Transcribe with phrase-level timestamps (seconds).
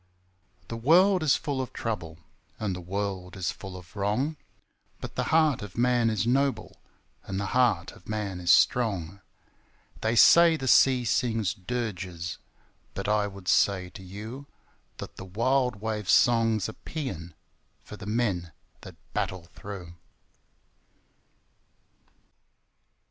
[0.67, 2.17] The world is full of trouble,
[2.57, 4.35] And the world is full of wrong,
[4.99, 6.81] But the heart of man is noble,
[7.25, 9.21] And the heart of man is strong!
[10.01, 12.39] They say the sea sings dirges,
[12.95, 14.47] But I would say to you
[14.97, 17.35] That the wild wave's song's a paean
[17.83, 19.93] For the men that battle through.